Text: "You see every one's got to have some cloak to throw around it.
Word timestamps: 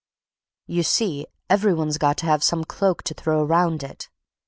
"You 0.65 0.81
see 0.81 1.27
every 1.47 1.75
one's 1.75 1.99
got 1.99 2.17
to 2.17 2.25
have 2.25 2.43
some 2.43 2.63
cloak 2.63 3.03
to 3.03 3.13
throw 3.13 3.43
around 3.43 3.83
it. 3.83 4.09